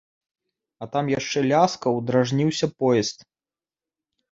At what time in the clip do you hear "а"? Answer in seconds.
0.85-0.87